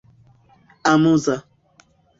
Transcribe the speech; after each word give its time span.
amuza 0.91 1.35